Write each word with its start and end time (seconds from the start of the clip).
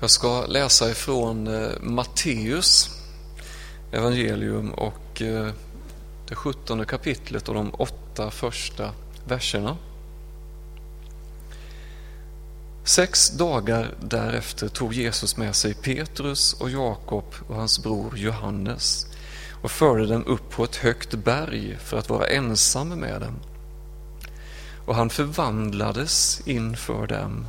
Jag 0.00 0.10
ska 0.10 0.46
läsa 0.46 0.90
ifrån 0.90 1.46
eh, 1.46 1.70
Matteus 1.80 2.90
evangelium 3.92 4.70
och 4.70 5.22
eh, 5.22 5.50
det 6.28 6.34
sjuttonde 6.34 6.84
kapitlet 6.84 7.48
och 7.48 7.54
de 7.54 7.74
åtta 7.74 8.30
första 8.30 8.90
verserna. 9.28 9.76
Sex 12.84 13.30
dagar 13.30 13.94
därefter 14.00 14.68
tog 14.68 14.94
Jesus 14.94 15.36
med 15.36 15.56
sig 15.56 15.74
Petrus 15.74 16.52
och 16.52 16.70
Jakob 16.70 17.34
och 17.48 17.56
hans 17.56 17.82
bror 17.82 18.18
Johannes 18.18 19.06
och 19.62 19.70
förde 19.70 20.06
dem 20.06 20.24
upp 20.26 20.50
på 20.50 20.64
ett 20.64 20.76
högt 20.76 21.14
berg 21.14 21.76
för 21.84 21.98
att 21.98 22.10
vara 22.10 22.26
ensam 22.26 22.88
med 22.88 23.20
dem. 23.20 23.34
Och 24.86 24.94
han 24.94 25.10
förvandlades 25.10 26.42
inför 26.46 27.06
dem 27.06 27.46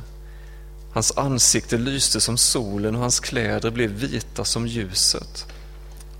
Hans 0.92 1.12
ansikte 1.16 1.78
lyste 1.78 2.20
som 2.20 2.36
solen 2.36 2.94
och 2.94 3.00
hans 3.00 3.20
kläder 3.20 3.70
blev 3.70 3.90
vita 3.90 4.44
som 4.44 4.66
ljuset. 4.66 5.46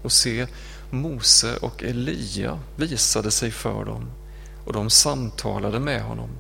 Och 0.03 0.13
se, 0.13 0.47
Mose 0.91 1.57
och 1.57 1.83
Elia 1.83 2.59
visade 2.77 3.30
sig 3.30 3.51
för 3.51 3.85
dem 3.85 4.11
och 4.66 4.73
de 4.73 4.91
samtalade 4.91 5.80
med 5.80 6.03
honom. 6.03 6.30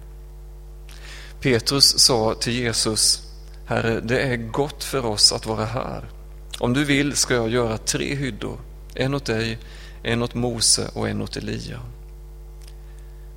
Petrus 1.40 1.98
sa 1.98 2.34
till 2.34 2.52
Jesus, 2.52 3.22
Herre, 3.66 4.00
det 4.00 4.20
är 4.20 4.36
gott 4.36 4.84
för 4.84 5.06
oss 5.06 5.32
att 5.32 5.46
vara 5.46 5.64
här. 5.64 6.10
Om 6.58 6.72
du 6.72 6.84
vill 6.84 7.16
ska 7.16 7.34
jag 7.34 7.48
göra 7.48 7.78
tre 7.78 8.14
hyddor, 8.14 8.60
en 8.94 9.14
åt 9.14 9.24
dig, 9.24 9.58
en 10.02 10.22
åt 10.22 10.34
Mose 10.34 10.88
och 10.94 11.08
en 11.08 11.22
åt 11.22 11.36
Elia. 11.36 11.80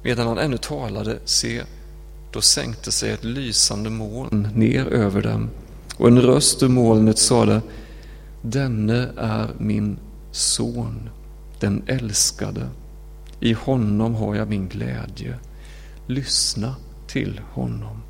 Medan 0.04 0.28
han 0.28 0.38
ännu 0.38 0.58
talade, 0.58 1.20
se, 1.26 1.64
då 2.36 2.42
sänkte 2.42 2.92
sig 2.92 3.12
ett 3.12 3.24
lysande 3.24 3.90
moln 3.90 4.50
ner 4.56 4.86
över 4.86 5.22
dem 5.22 5.50
och 5.98 6.08
en 6.08 6.22
röst 6.22 6.64
ur 6.64 6.68
molnet 6.68 7.18
sade 7.18 7.62
Denne 8.42 9.10
är 9.18 9.50
min 9.58 10.00
son, 10.32 11.10
den 11.60 11.84
älskade. 11.88 12.70
I 13.40 13.54
honom 13.54 14.16
har 14.16 14.36
jag 14.36 14.50
min 14.50 14.68
glädje. 14.68 15.40
Lyssna 16.08 16.76
till 17.08 17.42
honom. 17.52 18.02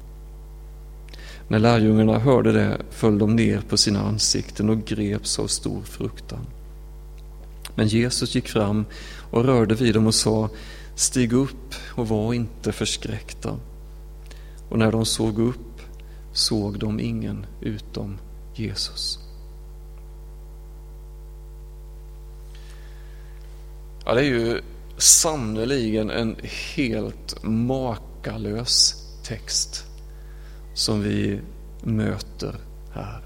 När 1.48 1.60
lärjungarna 1.60 2.20
hörde 2.20 2.52
det 2.52 2.78
föll 2.90 3.18
de 3.18 3.36
ner 3.36 3.62
på 3.70 3.78
sina 3.78 4.02
ansikten 4.02 4.70
och 4.70 4.86
greps 4.86 5.40
av 5.40 5.48
stor 5.48 5.82
fruktan. 5.82 6.46
Men 7.76 7.88
Jesus 7.88 8.36
gick 8.36 8.48
fram 8.48 8.86
och 9.32 9.46
rörde 9.46 9.76
vid 9.76 9.94
dem 9.94 10.08
och 10.08 10.16
sa 10.16 10.50
Stig 10.96 11.34
upp 11.34 11.76
och 11.96 12.08
var 12.08 12.34
inte 12.34 12.72
förskräckta. 12.72 13.60
Och 14.76 14.80
när 14.80 14.92
de 14.92 15.06
såg 15.06 15.40
upp 15.40 15.82
såg 16.34 16.80
de 16.80 17.00
ingen 17.00 17.46
utom 17.62 18.18
Jesus. 18.56 19.20
Ja, 24.06 24.14
det 24.14 24.22
är 24.22 24.26
ju 24.26 24.62
sannerligen 24.98 26.10
en 26.10 26.36
helt 26.76 27.44
makalös 27.44 28.96
text 29.24 29.86
som 30.74 31.02
vi 31.02 31.40
möter 31.82 32.56
här. 32.92 33.22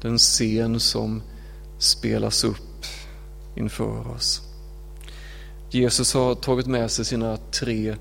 Den 0.00 0.18
scen 0.18 0.80
som 0.80 1.22
spelas 1.78 2.44
upp 2.44 2.84
inför 3.54 4.08
oss. 4.08 4.42
Jesus 5.70 6.14
har 6.14 6.34
tagit 6.34 6.66
med 6.66 6.90
sig 6.90 7.04
sina 7.04 7.36
tre 7.36 7.96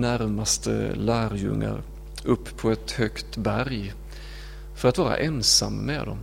närmaste 0.00 0.94
lärjungar 0.94 1.82
upp 2.24 2.56
på 2.56 2.70
ett 2.70 2.90
högt 2.90 3.36
berg 3.36 3.92
för 4.74 4.88
att 4.88 4.98
vara 4.98 5.16
ensam 5.16 5.76
med 5.76 6.06
dem. 6.06 6.18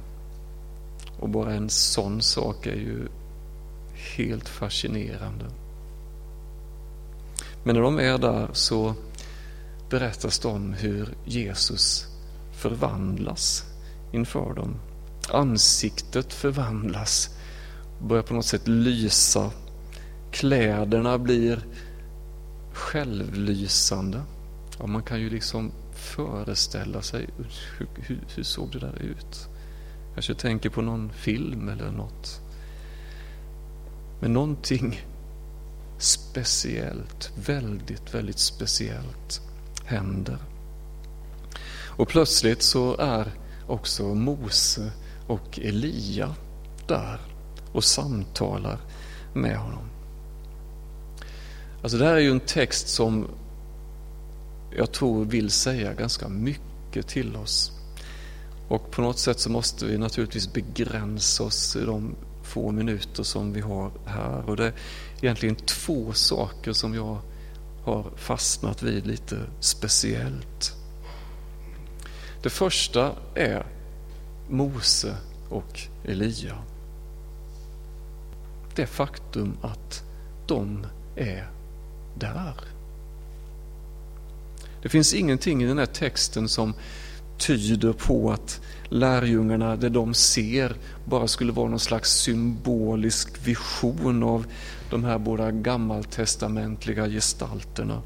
Och 1.19 1.29
bara 1.29 1.53
en 1.53 1.69
sån 1.69 2.21
sak 2.21 2.65
är 2.67 2.75
ju 2.75 3.07
helt 4.17 4.49
fascinerande. 4.49 5.45
Men 7.63 7.75
när 7.75 7.81
de 7.81 7.99
är 7.99 8.17
där 8.17 8.49
så 8.53 8.93
berättas 9.89 10.39
det 10.39 10.47
om 10.47 10.73
hur 10.73 11.13
Jesus 11.25 12.05
förvandlas 12.51 13.65
inför 14.11 14.53
dem. 14.53 14.75
Ansiktet 15.29 16.33
förvandlas, 16.33 17.29
börjar 18.01 18.23
på 18.23 18.33
något 18.33 18.45
sätt 18.45 18.67
lysa. 18.67 19.51
Kläderna 20.31 21.17
blir 21.17 21.65
självlysande. 22.79 24.21
Ja, 24.79 24.87
man 24.87 25.03
kan 25.03 25.19
ju 25.19 25.29
liksom 25.29 25.71
föreställa 25.93 27.01
sig 27.01 27.29
hur, 27.77 27.87
hur, 27.95 28.19
hur 28.35 28.43
såg 28.43 28.71
det 28.71 28.79
där 28.79 29.01
ut? 29.01 29.49
Kanske 30.13 30.33
tänker 30.33 30.69
på 30.69 30.81
någon 30.81 31.09
film 31.13 31.69
eller 31.69 31.91
något. 31.91 32.41
Men 34.19 34.33
någonting 34.33 35.01
speciellt, 35.97 37.31
väldigt, 37.45 38.13
väldigt 38.13 38.39
speciellt 38.39 39.41
händer. 39.85 40.37
Och 41.85 42.07
plötsligt 42.07 42.61
så 42.61 42.97
är 42.97 43.31
också 43.67 44.03
Mose 44.03 44.91
och 45.27 45.59
Elia 45.59 46.35
där 46.87 47.19
och 47.71 47.83
samtalar 47.83 48.79
med 49.33 49.57
honom. 49.57 49.89
Alltså 51.81 51.97
det 51.97 52.05
här 52.05 52.13
är 52.13 52.19
ju 52.19 52.31
en 52.31 52.39
text 52.39 52.87
som 52.87 53.27
jag 54.77 54.91
tror 54.91 55.25
vill 55.25 55.49
säga 55.49 55.93
ganska 55.93 56.29
mycket 56.29 57.07
till 57.07 57.35
oss. 57.35 57.71
Och 58.67 58.91
på 58.91 59.01
något 59.01 59.19
sätt 59.19 59.39
så 59.39 59.49
måste 59.49 59.85
vi 59.85 59.97
naturligtvis 59.97 60.53
begränsa 60.53 61.43
oss 61.43 61.75
i 61.75 61.85
de 61.85 62.15
få 62.43 62.71
minuter 62.71 63.23
som 63.23 63.53
vi 63.53 63.61
har 63.61 63.91
här. 64.05 64.49
Och 64.49 64.57
det 64.57 64.65
är 64.65 64.73
egentligen 65.21 65.55
två 65.55 66.13
saker 66.13 66.73
som 66.73 66.93
jag 66.95 67.17
har 67.83 68.11
fastnat 68.15 68.83
vid 68.83 69.07
lite 69.07 69.39
speciellt. 69.59 70.75
Det 72.43 72.49
första 72.49 73.11
är 73.35 73.65
Mose 74.49 75.17
och 75.49 75.79
Elia. 76.03 76.57
Det 78.75 78.85
faktum 78.85 79.57
att 79.61 80.03
de 80.47 80.85
är 81.15 81.49
där. 82.15 82.53
Det 84.81 84.89
finns 84.89 85.13
ingenting 85.13 85.63
i 85.63 85.67
den 85.67 85.77
här 85.77 85.85
texten 85.85 86.49
som 86.49 86.73
tyder 87.37 87.93
på 87.93 88.31
att 88.31 88.61
lärjungarna, 88.89 89.75
det 89.75 89.89
de 89.89 90.13
ser, 90.13 90.75
bara 91.05 91.27
skulle 91.27 91.51
vara 91.51 91.69
någon 91.69 91.79
slags 91.79 92.09
symbolisk 92.09 93.47
vision 93.47 94.23
av 94.23 94.45
de 94.89 95.03
här 95.03 95.17
båda 95.17 95.51
gammaltestamentliga 95.51 97.07
gestalterna. 97.07 98.01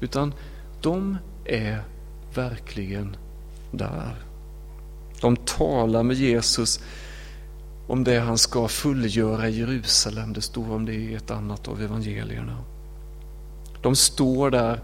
Utan 0.00 0.34
de 0.80 1.16
är 1.44 1.82
verkligen 2.34 3.16
där. 3.70 4.14
De 5.20 5.36
talar 5.36 6.02
med 6.02 6.16
Jesus 6.16 6.80
om 7.86 8.04
det 8.04 8.18
han 8.18 8.38
ska 8.38 8.68
fullgöra 8.68 9.48
i 9.48 9.58
Jerusalem. 9.58 10.32
Det 10.32 10.40
står 10.40 10.70
om 10.70 10.84
det 10.84 10.94
i 10.94 11.14
ett 11.14 11.30
annat 11.30 11.68
av 11.68 11.82
evangelierna. 11.82 12.58
De 13.84 13.96
står 13.96 14.50
där 14.50 14.80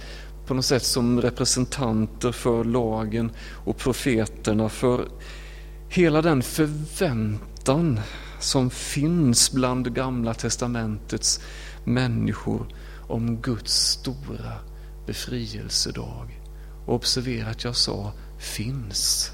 på 0.47 0.55
något 0.55 0.65
sätt 0.65 0.85
som 0.85 1.21
representanter 1.21 2.33
för 2.33 2.65
lagen 2.65 3.31
och 3.65 3.77
profeterna, 3.77 4.69
för 4.69 5.09
hela 5.89 6.23
den 6.23 6.43
förväntan 6.43 8.01
som 8.41 8.71
finns 8.71 9.53
bland 9.53 9.95
gamla 9.95 10.35
testamentets 10.35 11.41
människor 11.85 12.67
om 13.09 13.37
Guds 13.37 13.73
stora 13.73 14.53
befrielsedag. 15.07 16.41
Och 16.87 16.95
observera 16.95 17.51
att 17.51 17.65
jag 17.65 17.77
sa 17.77 18.13
finns, 18.39 19.31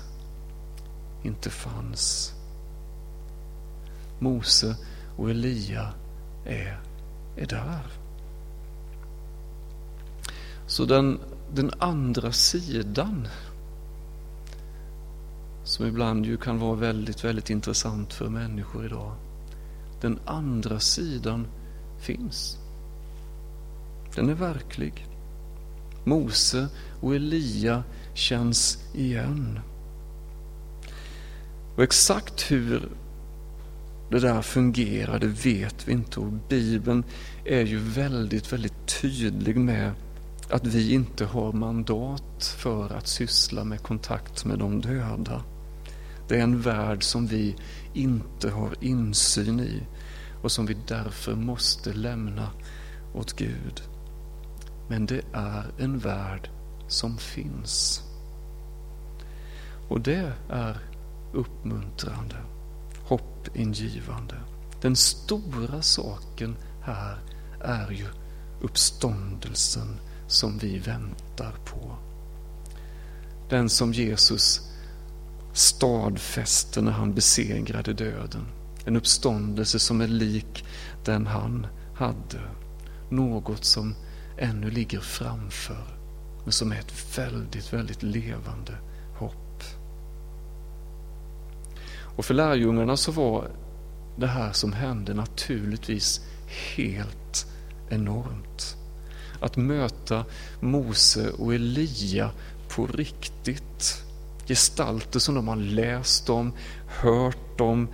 inte 1.23 1.51
fanns. 1.51 2.33
Mose 4.19 4.77
och 5.17 5.31
Elia 5.31 5.93
är, 6.45 6.81
är 7.37 7.47
där. 7.47 8.06
Så 10.77 10.85
den, 10.85 11.19
den 11.55 11.71
andra 11.79 12.33
sidan 12.33 13.29
som 15.65 15.87
ibland 15.87 16.27
ju 16.27 16.37
kan 16.37 16.59
vara 16.59 16.75
väldigt, 16.75 17.25
väldigt 17.25 17.51
intressant 17.51 18.13
för 18.13 18.29
människor 18.29 18.87
idag. 18.87 19.13
Den 20.01 20.19
andra 20.25 20.81
sidan 20.81 21.47
finns. 21.99 22.59
Den 24.15 24.29
är 24.29 24.35
verklig. 24.35 25.07
Mose 26.05 26.69
och 27.01 27.15
Elia 27.15 27.83
känns 28.15 28.79
igen. 28.95 29.61
Och 31.77 31.83
exakt 31.83 32.51
hur 32.51 32.89
det 34.11 34.21
där 34.21 34.43
fungerar, 34.43 35.19
det 35.19 35.27
vet 35.27 35.89
vi 35.89 35.93
inte. 35.93 36.21
Och 36.21 36.33
Bibeln 36.49 37.05
är 37.45 37.65
ju 37.65 37.79
väldigt, 37.79 38.53
väldigt 38.53 39.01
tydlig 39.01 39.57
med 39.57 39.93
att 40.51 40.67
vi 40.67 40.93
inte 40.93 41.25
har 41.25 41.53
mandat 41.53 42.45
för 42.59 42.93
att 42.93 43.07
syssla 43.07 43.65
med 43.65 43.83
kontakt 43.83 44.45
med 44.45 44.59
de 44.59 44.81
döda. 44.81 45.43
Det 46.29 46.37
är 46.39 46.43
en 46.43 46.61
värld 46.61 47.03
som 47.03 47.27
vi 47.27 47.57
inte 47.95 48.51
har 48.51 48.75
insyn 48.81 49.61
i 49.61 49.83
och 50.43 50.53
som 50.53 50.67
vi 50.67 50.77
därför 50.87 51.35
måste 51.35 51.93
lämna 51.93 52.51
åt 53.15 53.33
Gud. 53.33 53.83
Men 54.89 55.07
det 55.07 55.21
är 55.33 55.65
en 55.79 55.99
värld 55.99 56.51
som 56.89 57.19
finns. 57.19 58.03
Och 59.89 60.01
det 60.01 60.33
är 60.51 60.79
uppmuntrande, 61.33 62.37
hoppingivande. 63.03 64.37
Den 64.81 64.97
stora 64.97 65.83
saken 65.83 66.57
här 66.83 67.19
är 67.61 67.91
ju 67.91 68.07
uppståndelsen 68.61 70.01
som 70.27 70.59
vi 70.59 70.79
väntar 70.79 71.55
på. 71.65 71.97
Den 73.49 73.69
som 73.69 73.93
Jesus 73.93 74.61
stadfäste 75.53 76.81
när 76.81 76.93
han 76.93 77.15
besegrade 77.15 77.93
döden. 77.93 78.47
En 78.85 78.97
uppståndelse 78.97 79.79
som 79.79 80.01
är 80.01 80.07
lik 80.07 80.65
den 81.05 81.27
han 81.27 81.67
hade. 81.95 82.41
Något 83.11 83.65
som 83.65 83.95
ännu 84.39 84.71
ligger 84.71 85.01
framför, 85.01 85.99
men 86.43 86.53
som 86.53 86.73
är 86.73 86.79
ett 86.79 87.19
väldigt, 87.19 87.73
väldigt 87.73 88.03
levande 88.03 88.79
hopp. 89.19 89.63
Och 92.17 92.25
för 92.25 92.35
lärjungarna 92.35 92.97
så 92.97 93.13
var 93.13 93.51
det 94.17 94.27
här 94.27 94.53
som 94.53 94.73
hände 94.73 95.15
naturligtvis 95.15 96.21
helt 96.77 97.47
enormt. 97.89 98.76
Att 99.47 99.57
möta 99.57 100.25
Mose 100.61 101.31
och 101.31 101.55
Elia 101.55 102.31
på 102.69 102.87
riktigt. 102.87 104.03
Gestalter 104.47 105.19
som 105.19 105.35
de 105.35 105.49
har 105.49 105.57
läst 105.57 106.31
om, 106.31 106.53
hört 106.87 107.61
om 107.61 107.89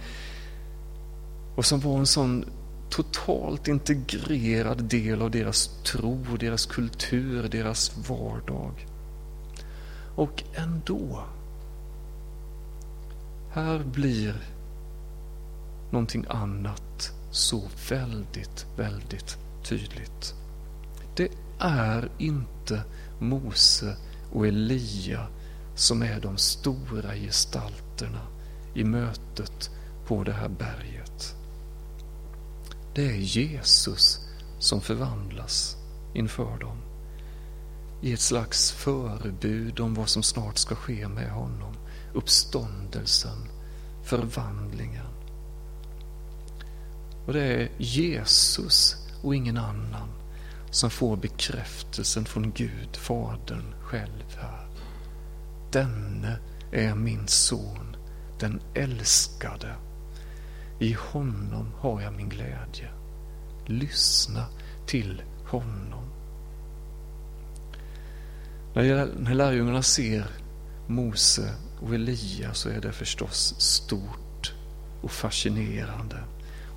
och 1.54 1.64
som 1.64 1.80
var 1.80 1.98
en 1.98 2.06
sån 2.06 2.44
totalt 2.90 3.68
integrerad 3.68 4.84
del 4.84 5.22
av 5.22 5.30
deras 5.30 5.70
tro, 5.84 6.36
deras 6.40 6.66
kultur, 6.66 7.48
deras 7.48 8.08
vardag. 8.08 8.86
Och 10.14 10.42
ändå, 10.54 11.24
här 13.50 13.78
blir 13.78 14.34
någonting 15.90 16.24
annat 16.28 17.12
så 17.30 17.62
väldigt, 17.88 18.66
väldigt 18.76 19.38
tydligt. 19.62 20.34
Det 21.16 21.28
är 21.58 22.10
inte 22.18 22.82
Mose 23.18 23.96
och 24.32 24.46
Elia 24.46 25.26
som 25.74 26.02
är 26.02 26.20
de 26.20 26.36
stora 26.36 27.14
gestalterna 27.14 28.26
i 28.74 28.84
mötet 28.84 29.70
på 30.06 30.24
det 30.24 30.32
här 30.32 30.48
berget. 30.48 31.34
Det 32.94 33.06
är 33.06 33.16
Jesus 33.16 34.20
som 34.58 34.80
förvandlas 34.80 35.76
inför 36.14 36.58
dem 36.58 36.76
i 38.02 38.12
ett 38.12 38.20
slags 38.20 38.72
förebud 38.72 39.80
om 39.80 39.94
vad 39.94 40.08
som 40.08 40.22
snart 40.22 40.58
ska 40.58 40.74
ske 40.74 41.08
med 41.08 41.30
honom. 41.30 41.74
Uppståndelsen, 42.12 43.48
förvandlingen. 44.02 45.06
Och 47.26 47.32
det 47.32 47.42
är 47.42 47.68
Jesus 47.78 48.96
och 49.22 49.34
ingen 49.34 49.56
annan 49.56 50.08
som 50.72 50.90
får 50.90 51.16
bekräftelsen 51.16 52.24
från 52.24 52.52
Gud, 52.52 52.96
Fadern 52.96 53.74
själv 53.80 54.36
här. 54.36 54.66
Denne 55.72 56.38
är 56.72 56.94
min 56.94 57.28
son, 57.28 57.96
den 58.40 58.60
älskade. 58.74 59.74
I 60.78 60.92
honom 60.92 61.72
har 61.78 62.00
jag 62.00 62.12
min 62.12 62.28
glädje. 62.28 62.90
Lyssna 63.66 64.46
till 64.86 65.22
honom. 65.46 66.04
När 68.74 69.34
lärjungarna 69.34 69.82
ser 69.82 70.26
Mose 70.86 71.54
och 71.80 71.94
Elia 71.94 72.54
så 72.54 72.68
är 72.68 72.80
det 72.80 72.92
förstås 72.92 73.54
stort 73.60 74.54
och 75.02 75.10
fascinerande. 75.10 76.16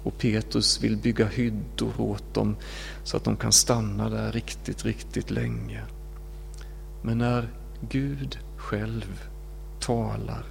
Och 0.06 0.18
Petrus 0.18 0.84
vill 0.84 0.98
bygga 0.98 1.28
hyddor 1.28 2.02
åt 2.02 2.34
dem 2.34 2.56
så 3.04 3.18
att 3.18 3.24
de 3.24 3.38
kan 3.38 3.52
stanna 3.52 4.10
där 4.10 4.32
riktigt, 4.32 4.86
riktigt 4.86 5.32
länge. 5.32 5.84
Men 7.02 7.18
när 7.18 7.50
Gud 7.90 8.40
själv 8.58 9.22
talar 9.80 10.46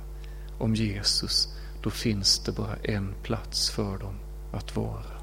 om 0.59 0.75
Jesus, 0.75 1.49
då 1.83 1.91
finns 1.91 2.39
det 2.39 2.53
bara 2.53 2.77
en 2.77 3.15
plats 3.23 3.71
för 3.71 3.99
dem 3.99 4.15
att 4.53 4.77
vara. 4.77 5.21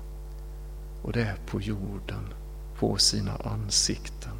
Och 1.01 1.13
det 1.13 1.21
är 1.21 1.37
på 1.45 1.61
jorden, 1.61 2.33
på 2.79 2.97
sina 2.97 3.35
ansikten. 3.35 4.37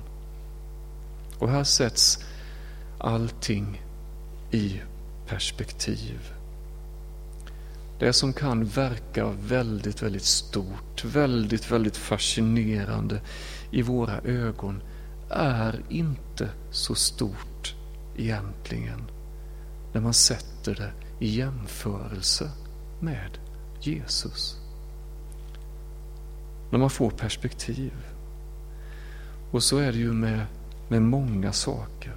Och 1.40 1.50
här 1.50 1.64
sätts 1.64 2.26
allting 2.98 3.82
i 4.52 4.82
perspektiv. 5.28 6.41
Det 8.02 8.14
som 8.14 8.34
kan 8.34 8.66
verka 8.66 9.30
väldigt, 9.30 10.02
väldigt 10.02 10.26
stort, 10.26 11.06
väldigt, 11.06 11.72
väldigt 11.72 11.98
fascinerande 11.98 13.22
i 13.72 13.82
våra 13.82 14.20
ögon 14.20 14.82
är 15.30 15.82
inte 15.90 16.50
så 16.72 16.96
stort 16.96 17.76
egentligen 18.18 19.02
när 19.94 20.02
man 20.02 20.14
sätter 20.14 20.76
det 20.76 20.92
i 21.26 21.30
jämförelse 21.30 22.52
med 23.00 23.38
Jesus. 23.82 24.58
När 26.72 26.80
man 26.80 26.90
får 26.90 27.10
perspektiv. 27.10 27.94
Och 29.52 29.64
så 29.64 29.78
är 29.78 29.92
det 29.92 29.98
ju 30.00 30.14
med, 30.14 30.46
med 30.88 31.02
många 31.02 31.52
saker. 31.52 32.16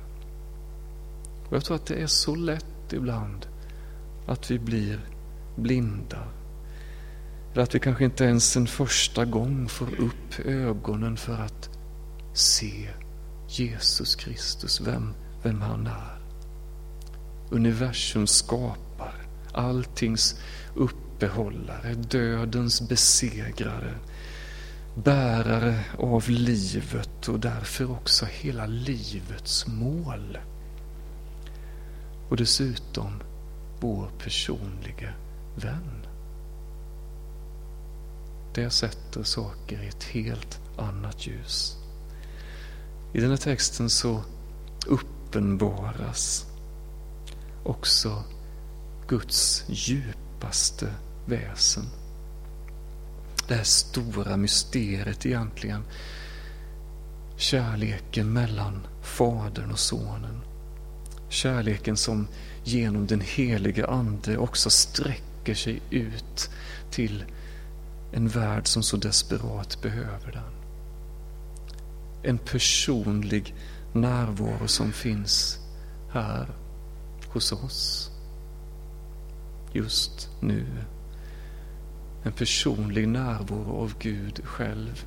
Och 1.49 1.57
jag 1.57 1.65
tror 1.65 1.77
att 1.77 1.87
det 1.87 2.03
är 2.03 2.07
så 2.07 2.35
lätt 2.35 2.93
ibland 2.93 3.47
att 4.27 4.51
vi 4.51 4.59
blir 4.59 5.01
blinda. 5.57 6.29
Eller 7.53 7.63
att 7.63 7.75
vi 7.75 7.81
kanske 7.81 8.05
inte 8.05 8.25
ens 8.25 8.57
en 8.57 8.67
första 8.67 9.25
gång 9.25 9.69
får 9.69 10.01
upp 10.01 10.41
ögonen 10.45 11.17
för 11.17 11.35
att 11.35 11.71
se 12.33 12.89
Jesus 13.49 14.15
Kristus, 14.15 14.81
vem, 14.81 15.15
vem 15.43 15.61
han 15.61 15.87
är. 15.87 16.19
Universum 17.51 18.27
skapar, 18.27 19.15
alltings 19.53 20.41
uppehållare, 20.75 21.95
dödens 21.95 22.89
besegrare, 22.89 23.95
bärare 24.95 25.85
av 25.99 26.31
livet 26.31 27.29
och 27.29 27.41
därför 27.41 27.91
också 27.91 28.27
hela 28.27 28.67
livets 28.67 29.67
mål. 29.67 30.39
Och 32.29 32.37
dessutom 32.37 33.23
vår 33.81 34.11
personliga 34.19 35.15
vän. 35.55 36.07
Det 38.55 38.71
sätter 38.71 39.23
saker 39.23 39.83
i 39.83 39.89
ett 39.89 40.05
helt 40.05 40.61
annat 40.77 41.27
ljus. 41.27 41.77
I 43.13 43.21
den 43.21 43.31
här 43.31 43.37
texten 43.37 43.91
så 43.91 44.23
uppenbaras 44.87 46.47
också 47.63 48.25
Guds 49.09 49.65
djupaste 49.69 50.95
väsen. 51.27 51.85
Det 53.49 53.55
här 53.55 53.65
stora 53.65 54.37
mysteriet 54.37 55.27
egentligen. 55.27 55.83
Kärleken 57.37 58.33
mellan 58.33 58.87
Fadern 59.03 59.71
och 59.71 59.79
Sonen. 59.79 60.41
Kärleken 61.29 61.97
som 61.97 62.27
genom 62.65 63.07
den 63.07 63.21
helige 63.21 63.87
Ande 63.87 64.39
också 64.39 64.71
sträcker 64.71 65.34
sträcker 65.45 65.55
sig 65.55 65.83
ut 65.91 66.51
till 66.91 67.25
en 68.13 68.29
värld 68.29 68.67
som 68.67 68.83
så 68.83 68.97
desperat 68.97 69.83
behöver 69.83 70.33
den. 70.33 70.53
En 72.23 72.39
personlig 72.39 73.55
närvaro 73.93 74.69
som 74.69 74.93
finns 74.93 75.59
här 76.11 76.49
hos 77.29 77.53
oss. 77.53 78.11
Just 79.73 80.29
nu. 80.41 80.67
En 82.25 82.33
personlig 82.33 83.09
närvaro 83.09 83.83
av 83.83 83.95
Gud 83.99 84.41
själv 84.45 85.05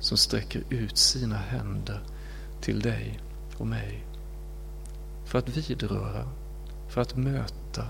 som 0.00 0.16
sträcker 0.16 0.62
ut 0.70 0.98
sina 0.98 1.36
händer 1.36 2.00
till 2.60 2.80
dig 2.80 3.20
och 3.56 3.66
mig. 3.66 4.04
För 5.24 5.38
att 5.38 5.48
vidröra, 5.48 6.28
för 6.88 7.00
att 7.00 7.16
möta, 7.16 7.86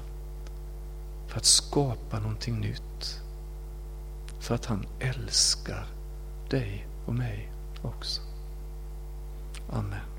för 1.36 1.40
att 1.40 1.44
skapa 1.44 2.18
någonting 2.18 2.60
nytt. 2.60 3.20
För 4.40 4.54
att 4.54 4.66
han 4.66 4.86
älskar 5.00 5.86
dig 6.50 6.86
och 7.06 7.14
mig 7.14 7.52
också. 7.82 8.20
Amen. 9.70 10.15